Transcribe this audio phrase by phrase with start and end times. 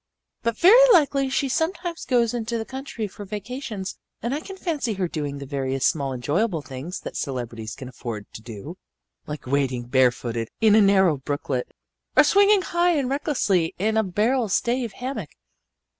[0.41, 4.93] But very likely she sometimes goes into the country for vacations, and I can fancy
[4.93, 8.79] her doing the various small enjoyable things that celebrities can afford to do
[9.27, 11.71] like wading barefooted in a narrow brooklet,
[12.17, 15.29] or swinging high and recklessly in a barrel stave hammock."